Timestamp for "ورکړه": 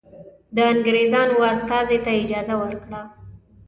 2.61-3.01